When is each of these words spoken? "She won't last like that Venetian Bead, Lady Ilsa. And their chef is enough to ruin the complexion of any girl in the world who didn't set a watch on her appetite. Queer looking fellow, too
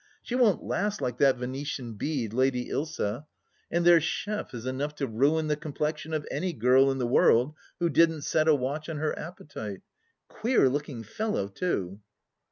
"She 0.23 0.33
won't 0.33 0.63
last 0.63 0.99
like 0.99 1.19
that 1.19 1.37
Venetian 1.37 1.93
Bead, 1.93 2.33
Lady 2.33 2.69
Ilsa. 2.71 3.27
And 3.69 3.85
their 3.85 4.01
chef 4.01 4.51
is 4.51 4.65
enough 4.65 4.95
to 4.95 5.05
ruin 5.05 5.45
the 5.45 5.55
complexion 5.55 6.11
of 6.11 6.27
any 6.31 6.53
girl 6.53 6.89
in 6.89 6.97
the 6.97 7.05
world 7.05 7.53
who 7.79 7.87
didn't 7.87 8.23
set 8.23 8.47
a 8.47 8.55
watch 8.55 8.89
on 8.89 8.97
her 8.97 9.13
appetite. 9.19 9.81
Queer 10.27 10.67
looking 10.69 11.03
fellow, 11.03 11.47
too 11.47 11.99